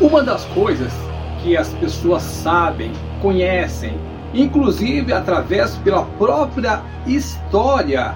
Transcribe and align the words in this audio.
Uma 0.00 0.22
das 0.22 0.44
coisas 0.46 0.92
que 1.42 1.56
as 1.56 1.68
pessoas 1.74 2.22
sabem, 2.22 2.92
conhecem, 3.22 3.98
inclusive 4.34 5.12
através 5.12 5.76
pela 5.78 6.04
própria 6.18 6.82
história, 7.06 8.14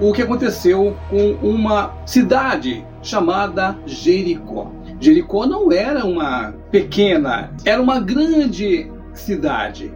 o 0.00 0.12
que 0.12 0.22
aconteceu 0.22 0.96
com 1.08 1.34
uma 1.40 1.94
cidade 2.04 2.84
chamada 3.00 3.76
Jericó. 3.86 4.72
Jericó 5.00 5.46
não 5.46 5.70
era 5.70 6.04
uma 6.04 6.52
pequena, 6.70 7.52
era 7.64 7.80
uma 7.80 8.00
grande 8.00 8.90
cidade 9.14 9.92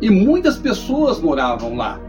e 0.00 0.08
muitas 0.08 0.56
pessoas 0.56 1.20
moravam 1.20 1.76
lá. 1.76 2.00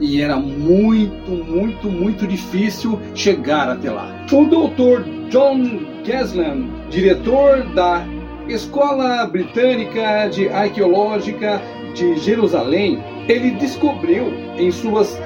E 0.00 0.20
era 0.20 0.36
muito, 0.36 1.30
muito, 1.30 1.90
muito 1.90 2.26
difícil 2.26 2.98
chegar 3.14 3.68
até 3.68 3.90
lá. 3.90 4.08
O 4.30 4.44
doutor 4.44 5.04
John 5.30 5.80
Gesland, 6.04 6.70
diretor 6.88 7.62
da 7.74 8.06
Escola 8.48 9.26
Britânica 9.26 10.28
de 10.28 10.48
Arqueológica 10.48 11.60
de 11.94 12.16
Jerusalém, 12.18 13.02
ele 13.28 13.50
descobriu 13.52 14.32
em 14.56 14.70
suas 14.70 15.18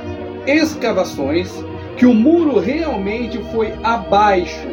escavações 0.46 1.52
que 1.96 2.06
o 2.06 2.14
muro 2.14 2.59
realmente 2.59 3.38
foi 3.52 3.74
abaixo, 3.82 4.66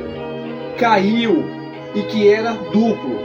caiu 0.78 1.44
e 1.94 2.02
que 2.04 2.30
era 2.30 2.54
duplo. 2.54 3.20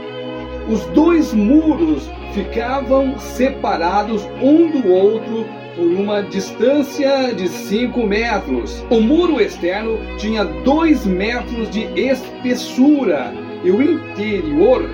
Os 0.67 0.83
dois 0.87 1.33
muros 1.33 2.09
ficavam 2.33 3.17
separados 3.17 4.23
um 4.41 4.69
do 4.69 4.91
outro 4.91 5.45
por 5.75 5.85
uma 5.85 6.21
distância 6.21 7.33
de 7.33 7.47
5 7.47 8.05
metros. 8.05 8.83
O 8.89 9.01
muro 9.01 9.41
externo 9.41 9.99
tinha 10.17 10.43
2 10.43 11.05
metros 11.05 11.69
de 11.69 11.83
espessura 11.99 13.33
e 13.63 13.71
o 13.71 13.81
interior 13.81 14.89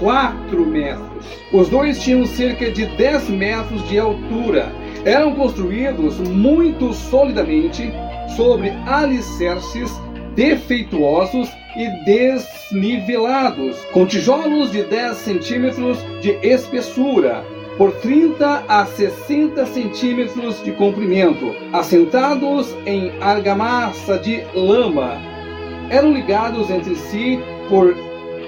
4 0.00 0.66
metros. 0.66 1.26
Os 1.52 1.68
dois 1.68 2.00
tinham 2.00 2.24
cerca 2.26 2.70
de 2.70 2.86
10 2.86 3.30
metros 3.30 3.88
de 3.88 3.98
altura. 3.98 4.72
Eram 5.04 5.34
construídos 5.34 6.18
muito 6.18 6.92
solidamente 6.92 7.90
sobre 8.36 8.70
alicerces 8.86 9.90
defeituosos 10.34 11.48
e 11.76 12.04
desnivelados, 12.04 13.76
com 13.92 14.06
tijolos 14.06 14.70
de 14.70 14.84
10 14.84 15.16
centímetros 15.16 15.98
de 16.20 16.30
espessura 16.46 17.44
por 17.78 17.92
30 18.00 18.64
a 18.68 18.84
60 18.84 19.64
centímetros 19.66 20.62
de 20.64 20.72
comprimento, 20.72 21.54
assentados 21.72 22.76
em 22.84 23.12
argamassa 23.22 24.18
de 24.18 24.42
lama. 24.52 25.16
Eram 25.88 26.12
ligados 26.12 26.68
entre 26.70 26.96
si 26.96 27.38
por 27.68 27.94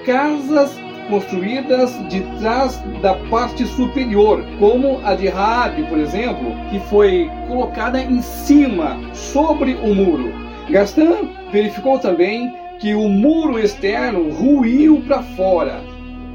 casas 0.05 0.77
construídas 1.09 1.97
de 2.09 2.20
trás 2.41 2.83
da 3.00 3.14
parte 3.31 3.64
superior, 3.64 4.45
como 4.59 5.00
a 5.05 5.14
de 5.14 5.28
Raabe, 5.28 5.84
por 5.84 5.98
exemplo, 5.98 6.53
que 6.70 6.81
foi 6.89 7.31
colocada 7.47 8.00
em 8.00 8.20
cima, 8.20 8.98
sobre 9.15 9.75
o 9.75 9.94
muro. 9.94 10.33
Gaston 10.69 11.28
verificou 11.53 11.98
também 11.98 12.53
que 12.81 12.94
o 12.94 13.09
muro 13.09 13.59
externo 13.59 14.31
ruiu 14.33 15.03
para 15.06 15.22
fora, 15.22 15.81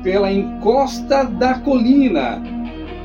pela 0.04 0.32
encosta 0.32 1.24
da 1.24 1.56
colina, 1.60 2.42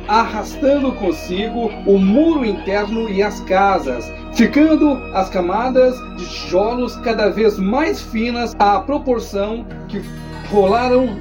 arrastando 0.08 0.92
consigo 0.92 1.70
o 1.86 1.98
muro 1.98 2.44
interno 2.44 3.08
e 3.08 3.22
as 3.22 3.40
casas, 3.40 4.10
ficando 4.34 4.94
as 5.14 5.28
camadas 5.28 5.96
de 6.16 6.28
tijolos 6.28 6.96
cada 6.96 7.28
vez 7.28 7.58
mais 7.58 8.00
finas 8.00 8.54
à 8.58 8.80
proporção 8.80 9.66
que 9.88 10.02
rolaram 10.50 11.18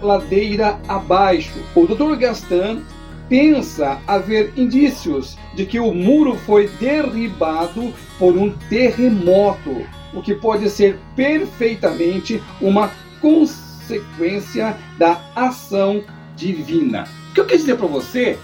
ladeira 0.00 0.78
abaixo. 0.88 1.58
O 1.74 1.86
Dr. 1.86 2.16
Gaston 2.16 2.82
pensa 3.28 3.98
haver 4.06 4.52
indícios 4.56 5.38
de 5.54 5.64
que 5.64 5.78
o 5.78 5.94
muro 5.94 6.36
foi 6.36 6.68
derribado 6.80 7.92
por 8.18 8.36
um 8.36 8.50
terremoto, 8.68 9.86
o 10.12 10.20
que 10.20 10.34
pode 10.34 10.68
ser 10.68 10.98
perfeitamente 11.16 12.42
uma 12.60 12.90
consequência 13.20 14.76
da 14.98 15.20
ação 15.34 16.02
divina. 16.36 17.06
O 17.30 17.34
que 17.34 17.40
eu 17.40 17.46
quero 17.46 17.58
dizer 17.58 17.76
para 17.76 17.86
você 17.86 18.38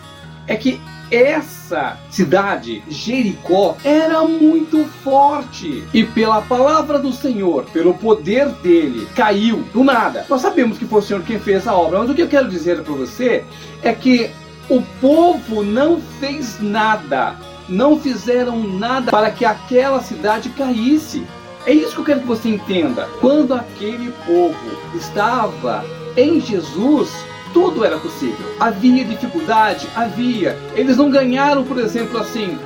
é 0.46 0.56
que 0.56 0.80
essa 1.10 1.98
cidade, 2.10 2.82
Jericó, 2.88 3.76
era 3.82 4.22
muito 4.24 4.84
forte. 5.02 5.84
E 5.92 6.04
pela 6.04 6.42
palavra 6.42 6.98
do 6.98 7.12
Senhor, 7.12 7.64
pelo 7.72 7.94
poder 7.94 8.48
dele, 8.62 9.08
caiu 9.14 9.64
do 9.72 9.82
nada. 9.82 10.26
Nós 10.28 10.40
sabemos 10.40 10.78
que 10.78 10.84
foi 10.84 11.00
o 11.00 11.02
Senhor 11.02 11.22
quem 11.22 11.38
fez 11.38 11.66
a 11.66 11.74
obra, 11.74 12.00
mas 12.00 12.10
o 12.10 12.14
que 12.14 12.22
eu 12.22 12.28
quero 12.28 12.48
dizer 12.48 12.82
para 12.82 12.94
você 12.94 13.44
é 13.82 13.92
que 13.92 14.30
o 14.68 14.82
povo 15.00 15.62
não 15.62 16.00
fez 16.20 16.60
nada. 16.60 17.36
Não 17.68 17.98
fizeram 17.98 18.58
nada 18.62 19.10
para 19.10 19.30
que 19.30 19.44
aquela 19.44 20.00
cidade 20.02 20.48
caísse. 20.50 21.26
É 21.66 21.72
isso 21.72 21.94
que 21.94 22.00
eu 22.00 22.04
quero 22.04 22.20
que 22.20 22.26
você 22.26 22.48
entenda. 22.48 23.06
Quando 23.20 23.52
aquele 23.52 24.10
povo 24.26 24.56
estava 24.94 25.84
em 26.16 26.40
Jesus, 26.40 27.10
tudo 27.52 27.84
era 27.84 27.98
possível. 27.98 28.54
Havia 28.58 29.04
dificuldade? 29.04 29.88
Havia. 29.94 30.56
Eles 30.74 30.96
não 30.96 31.10
ganharam, 31.10 31.64
por 31.64 31.78
exemplo, 31.78 32.18
assim, 32.18 32.58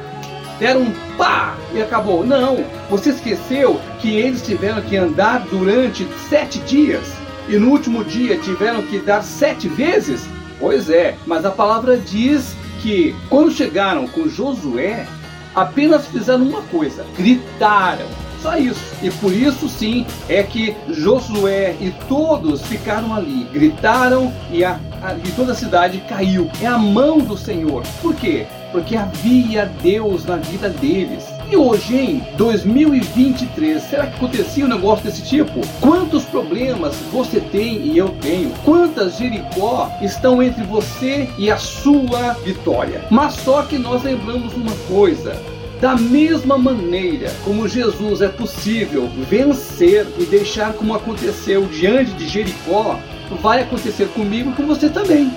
deram 0.58 0.82
um 0.82 0.92
pá 1.16 1.56
e 1.74 1.80
acabou. 1.80 2.24
Não, 2.24 2.64
você 2.88 3.10
esqueceu 3.10 3.80
que 4.00 4.16
eles 4.16 4.42
tiveram 4.42 4.82
que 4.82 4.96
andar 4.96 5.46
durante 5.50 6.06
sete 6.28 6.58
dias 6.60 7.04
e 7.48 7.56
no 7.56 7.70
último 7.70 8.04
dia 8.04 8.38
tiveram 8.38 8.82
que 8.82 8.98
dar 8.98 9.22
sete 9.22 9.68
vezes? 9.68 10.26
Pois 10.60 10.88
é, 10.88 11.16
mas 11.26 11.44
a 11.44 11.50
palavra 11.50 11.96
diz 11.96 12.54
que 12.80 13.14
quando 13.28 13.50
chegaram 13.50 14.06
com 14.06 14.28
Josué, 14.28 15.06
apenas 15.54 16.06
fizeram 16.06 16.44
uma 16.44 16.62
coisa: 16.62 17.04
gritaram. 17.16 18.06
Só 18.42 18.56
isso. 18.56 18.82
E 19.00 19.10
por 19.10 19.32
isso 19.32 19.68
sim 19.68 20.04
é 20.28 20.42
que 20.42 20.74
Josué 20.88 21.76
e 21.80 21.92
todos 22.08 22.62
ficaram 22.62 23.14
ali, 23.14 23.46
gritaram 23.52 24.32
e, 24.50 24.64
a, 24.64 24.80
a, 25.00 25.14
e 25.14 25.30
toda 25.36 25.52
a 25.52 25.54
cidade 25.54 26.02
caiu. 26.08 26.50
É 26.60 26.66
a 26.66 26.76
mão 26.76 27.18
do 27.18 27.36
Senhor. 27.36 27.84
Por 28.02 28.14
quê? 28.16 28.46
Porque 28.72 28.96
havia 28.96 29.66
Deus 29.82 30.24
na 30.24 30.36
vida 30.36 30.68
deles. 30.68 31.24
E 31.48 31.56
hoje, 31.56 31.94
em 31.94 32.18
2023, 32.36 33.82
será 33.82 34.06
que 34.06 34.16
acontecia 34.16 34.64
um 34.64 34.68
negócio 34.68 35.04
desse 35.04 35.22
tipo? 35.22 35.60
Quantos 35.80 36.24
problemas 36.24 36.96
você 37.12 37.40
tem 37.40 37.82
e 37.86 37.98
eu 37.98 38.08
tenho? 38.22 38.50
Quantas 38.64 39.18
Jericó 39.18 39.90
estão 40.00 40.42
entre 40.42 40.64
você 40.64 41.28
e 41.36 41.50
a 41.50 41.58
sua 41.58 42.32
vitória? 42.44 43.04
Mas 43.10 43.34
só 43.34 43.62
que 43.62 43.76
nós 43.76 44.02
lembramos 44.02 44.54
uma 44.54 44.74
coisa: 44.88 45.38
da 45.82 45.96
mesma 45.96 46.56
maneira 46.56 47.34
como 47.44 47.66
Jesus 47.66 48.22
é 48.22 48.28
possível 48.28 49.10
vencer 49.28 50.06
e 50.16 50.24
deixar 50.24 50.74
como 50.74 50.94
aconteceu 50.94 51.66
diante 51.66 52.12
de 52.12 52.28
Jericó, 52.28 53.00
vai 53.40 53.62
acontecer 53.62 54.06
comigo 54.10 54.50
e 54.50 54.52
com 54.52 54.64
você 54.64 54.88
também. 54.88 55.32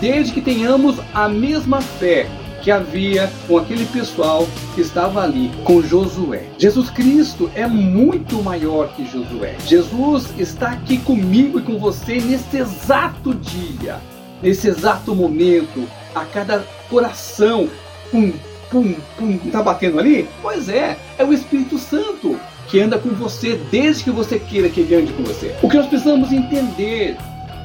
Desde 0.00 0.32
que 0.32 0.40
tenhamos 0.40 1.00
a 1.12 1.28
mesma 1.28 1.80
fé 1.80 2.28
que 2.62 2.70
havia 2.70 3.28
com 3.48 3.58
aquele 3.58 3.84
pessoal 3.86 4.46
que 4.76 4.82
estava 4.82 5.20
ali 5.20 5.50
com 5.64 5.82
Josué. 5.82 6.44
Jesus 6.58 6.90
Cristo 6.90 7.50
é 7.56 7.66
muito 7.66 8.40
maior 8.40 8.94
que 8.94 9.04
Josué. 9.04 9.56
Jesus 9.66 10.32
está 10.38 10.70
aqui 10.70 10.98
comigo 10.98 11.58
e 11.58 11.62
com 11.62 11.76
você 11.76 12.20
nesse 12.20 12.58
exato 12.58 13.34
dia, 13.34 13.98
nesse 14.40 14.68
exato 14.68 15.12
momento, 15.12 15.88
a 16.14 16.24
cada 16.24 16.64
coração, 16.88 17.68
com 18.12 18.32
pum, 18.70 18.94
pum, 19.16 19.38
tá 19.50 19.62
batendo 19.62 19.98
ali? 19.98 20.28
Pois 20.42 20.68
é, 20.68 20.96
é 21.18 21.24
o 21.24 21.32
Espírito 21.32 21.78
Santo 21.78 22.38
que 22.68 22.80
anda 22.80 22.98
com 22.98 23.10
você 23.10 23.58
desde 23.70 24.04
que 24.04 24.10
você 24.10 24.38
queira 24.38 24.68
que 24.68 24.80
ele 24.80 24.94
ande 24.94 25.12
com 25.12 25.22
você. 25.22 25.54
O 25.62 25.68
que 25.68 25.76
nós 25.76 25.86
precisamos 25.86 26.30
entender 26.32 27.16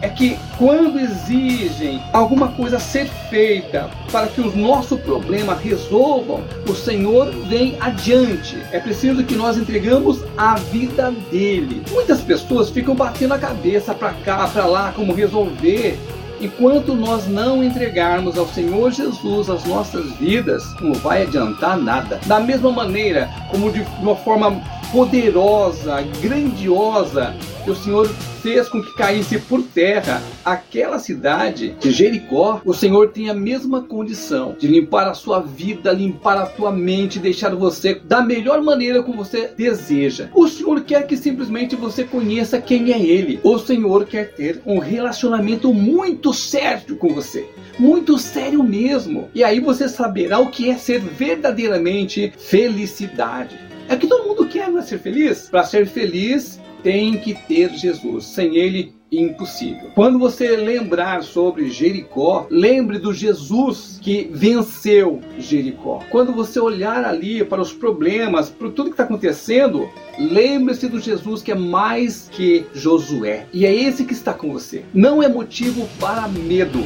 é 0.03 0.09
que 0.09 0.37
quando 0.57 0.99
exigem 0.99 2.01
alguma 2.11 2.49
coisa 2.49 2.77
ser 2.77 3.07
feita 3.29 3.89
para 4.11 4.27
que 4.27 4.41
o 4.41 4.53
nosso 4.53 4.97
problema 4.97 5.55
resolvam, 5.55 6.43
o 6.67 6.75
Senhor 6.75 7.31
vem 7.47 7.77
adiante. 7.79 8.57
É 8.73 8.81
preciso 8.81 9.23
que 9.23 9.33
nós 9.33 9.57
entregamos 9.57 10.21
a 10.37 10.55
vida 10.55 11.09
dele. 11.31 11.83
Muitas 11.89 12.19
pessoas 12.19 12.69
ficam 12.69 12.93
batendo 12.93 13.33
a 13.33 13.39
cabeça 13.39 13.93
para 13.95 14.11
cá, 14.11 14.45
para 14.45 14.65
lá, 14.65 14.91
como 14.93 15.13
resolver 15.13 15.97
Enquanto 16.43 16.93
nós 16.93 17.25
não 17.25 17.63
entregarmos 17.63 18.37
ao 18.37 18.45
Senhor 18.45 18.91
Jesus 18.91 19.49
as 19.49 19.63
nossas 19.63 20.11
vidas, 20.17 20.75
não 20.81 20.91
vai 20.93 21.23
adiantar 21.23 21.77
nada. 21.77 22.19
Da 22.25 22.37
mesma 22.37 22.69
maneira 22.69 23.29
como 23.49 23.71
de 23.71 23.81
uma 24.01 24.13
forma 24.13 24.61
poderosa, 24.93 26.03
grandiosa, 26.21 27.35
que 27.65 27.71
o 27.71 27.75
Senhor 27.75 28.07
fez 28.43 28.69
com 28.69 28.79
que 28.79 28.93
caísse 28.93 29.39
por 29.39 29.63
terra 29.63 30.21
aquela 30.45 30.99
cidade 30.99 31.75
de 31.79 31.89
Jericó, 31.89 32.61
o 32.63 32.75
Senhor 32.75 33.09
tem 33.09 33.27
a 33.27 33.33
mesma 33.33 33.81
condição 33.81 34.55
de 34.59 34.67
limpar 34.67 35.07
a 35.07 35.15
sua 35.15 35.39
vida, 35.39 35.91
limpar 35.91 36.37
a 36.37 36.45
tua 36.45 36.71
mente, 36.71 37.17
deixar 37.17 37.55
você 37.55 37.95
da 37.95 38.21
melhor 38.21 38.61
maneira 38.61 39.01
como 39.01 39.17
você 39.25 39.47
deseja. 39.57 40.29
O 40.31 40.47
Senhor 40.47 40.81
quer 40.81 41.07
que 41.07 41.17
simplesmente 41.17 41.75
você 41.75 42.03
conheça 42.03 42.61
quem 42.61 42.93
é 42.93 43.01
Ele. 43.01 43.39
O 43.43 43.57
Senhor 43.57 44.05
quer 44.05 44.35
ter 44.35 44.61
um 44.63 44.77
relacionamento 44.77 45.73
muito 45.73 46.31
sério 46.33 46.97
com 46.97 47.15
você. 47.15 47.49
Muito 47.79 48.19
sério 48.19 48.61
mesmo. 48.61 49.27
E 49.33 49.43
aí 49.43 49.59
você 49.59 49.89
saberá 49.89 50.37
o 50.37 50.51
que 50.51 50.69
é 50.69 50.77
ser 50.77 50.99
verdadeiramente 50.99 52.31
felicidade. 52.37 53.57
É 53.89 53.95
que 53.95 54.07
todo 54.07 54.23
mundo 54.23 54.32
quer, 54.47 54.69
não 54.69 54.79
é 54.79 54.81
ser 54.81 54.99
feliz? 54.99 55.49
Para 55.49 55.63
ser 55.63 55.85
feliz, 55.85 56.59
tem 56.81 57.17
que 57.17 57.33
ter 57.33 57.69
Jesus. 57.73 58.25
Sem 58.25 58.57
ele, 58.57 58.93
impossível. 59.11 59.91
Quando 59.93 60.17
você 60.17 60.55
lembrar 60.55 61.23
sobre 61.23 61.69
Jericó, 61.69 62.47
lembre 62.49 62.97
do 62.97 63.13
Jesus 63.13 63.99
que 64.01 64.29
venceu 64.31 65.21
Jericó. 65.37 66.01
Quando 66.09 66.33
você 66.33 66.59
olhar 66.59 67.05
ali 67.05 67.43
para 67.43 67.61
os 67.61 67.71
problemas, 67.71 68.49
para 68.49 68.69
tudo 68.69 68.85
que 68.85 68.93
está 68.93 69.03
acontecendo, 69.03 69.87
lembre-se 70.17 70.87
do 70.87 70.99
Jesus 70.99 71.41
que 71.41 71.51
é 71.51 71.55
mais 71.55 72.29
que 72.31 72.65
Josué. 72.73 73.45
E 73.53 73.65
é 73.65 73.73
esse 73.73 74.05
que 74.05 74.13
está 74.13 74.33
com 74.33 74.51
você. 74.51 74.83
Não 74.93 75.21
é 75.21 75.27
motivo 75.27 75.87
para 75.99 76.27
medo. 76.27 76.83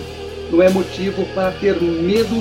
Não 0.51 0.61
é 0.61 0.69
motivo 0.69 1.25
para 1.33 1.51
ter 1.51 1.81
medo 1.81 2.35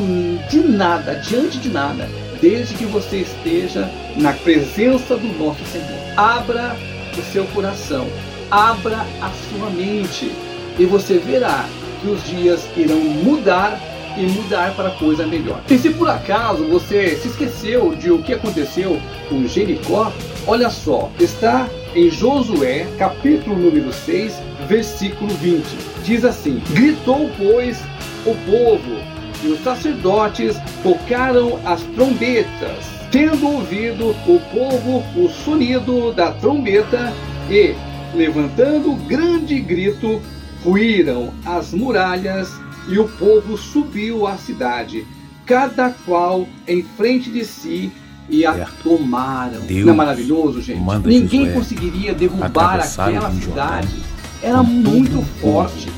de 0.48 0.60
nada, 0.60 1.14
diante 1.14 1.58
de 1.58 1.68
nada, 1.68 2.08
desde 2.40 2.74
que 2.74 2.84
você 2.84 3.18
esteja 3.18 3.90
na 4.16 4.32
presença 4.32 5.16
do 5.16 5.26
nosso 5.38 5.64
Senhor. 5.66 5.98
Abra 6.16 6.76
o 7.16 7.22
seu 7.32 7.44
coração, 7.46 8.06
abra 8.50 9.06
a 9.20 9.30
sua 9.48 9.70
mente 9.70 10.30
e 10.78 10.84
você 10.84 11.18
verá 11.18 11.64
que 12.00 12.08
os 12.08 12.22
dias 12.24 12.66
irão 12.76 13.00
mudar 13.00 13.80
e 14.16 14.22
mudar 14.26 14.74
para 14.74 14.90
coisa 14.90 15.26
melhor. 15.26 15.60
E 15.70 15.78
se 15.78 15.90
por 15.90 16.08
acaso 16.08 16.64
você 16.64 17.16
se 17.16 17.28
esqueceu 17.28 17.94
de 17.94 18.10
o 18.10 18.22
que 18.22 18.32
aconteceu 18.32 19.00
com 19.28 19.46
Jericó, 19.46 20.12
olha 20.46 20.70
só, 20.70 21.10
está 21.20 21.68
em 21.94 22.10
Josué, 22.10 22.86
capítulo 22.98 23.56
número 23.56 23.92
6, 23.92 24.34
versículo 24.68 25.34
20. 25.34 25.64
Diz 26.04 26.24
assim: 26.24 26.62
Gritou, 26.70 27.30
pois, 27.36 27.78
o 28.24 28.34
povo, 28.46 28.96
e 29.46 29.50
os 29.50 29.60
sacerdotes 29.62 30.56
tocaram 30.82 31.58
as 31.64 31.82
trombetas 31.94 32.96
tendo 33.10 33.46
ouvido 33.46 34.10
o 34.26 34.40
povo 34.52 35.04
o 35.16 35.28
sonido 35.28 36.12
da 36.12 36.32
trombeta 36.32 37.12
e, 37.48 37.74
levantando 38.14 38.94
grande 39.06 39.58
grito, 39.60 40.20
ruíram 40.62 41.32
as 41.44 41.72
muralhas 41.72 42.52
e 42.88 42.98
o 42.98 43.08
povo 43.08 43.56
subiu 43.56 44.26
à 44.26 44.36
cidade, 44.36 45.06
cada 45.44 45.90
qual 46.04 46.46
em 46.66 46.82
frente 46.82 47.30
de 47.30 47.44
si 47.44 47.92
e 48.28 48.44
a 48.44 48.54
certo. 48.54 48.82
tomaram. 48.82 49.60
Deus 49.60 49.86
Não 49.86 49.92
é 49.92 49.96
maravilhoso, 49.96 50.60
gente? 50.60 50.80
Ninguém 51.04 51.46
Josué 51.46 51.54
conseguiria 51.54 52.14
derrubar 52.14 52.80
aquela 52.80 53.30
cidade. 53.30 53.94
Era 54.42 54.62
muito 54.62 55.22
forte. 55.40 55.88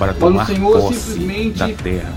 Para 0.00 0.14
tomar 0.14 0.48
Mas 0.48 0.48
o 0.48 0.54
Senhor 0.54 0.94
simplesmente 0.94 1.76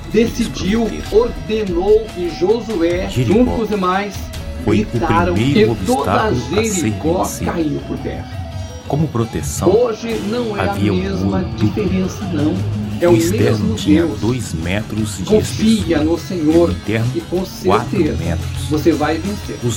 decidiu, 0.10 0.90
ordenou 1.12 2.08
e 2.16 2.30
Josué, 2.30 3.10
Jericó. 3.10 3.34
junto 3.40 3.52
com 3.52 3.62
os 3.62 3.70
demais, 3.70 4.16
foi 4.64 4.86
gritaram 4.86 5.34
o 5.34 5.36
primeiro 5.36 5.72
obstáculo 5.74 6.42
a 6.58 6.64
Jericó 6.64 7.30
caiu 7.44 7.82
por 7.86 7.98
terra. 7.98 8.44
Como 8.88 9.06
proteção, 9.10 9.70
hoje 9.70 10.14
não 10.30 10.56
é 10.56 10.62
havia 10.62 10.92
a 10.92 10.96
mesma 10.96 11.38
um 11.40 11.56
diferença 11.56 12.24
não. 12.32 12.56
É 13.02 13.08
o, 13.10 13.12
o 13.12 13.18
externo 13.18 13.76
tinha 13.76 14.06
Deus. 14.06 14.20
dois 14.22 14.54
metros 14.54 15.18
de 15.18 15.26
Confia 15.26 15.74
espessura. 15.74 16.04
no 16.06 16.18
Senhor 16.18 16.70
o 16.70 16.72
interno, 16.72 17.12
e 17.16 17.22
com 17.22 17.44
quatro 17.66 17.90
certeza 17.98 18.18
metros. 18.24 18.64
você 18.70 18.92
vai 18.94 19.18
vencer. 19.18 19.58
Os 19.62 19.72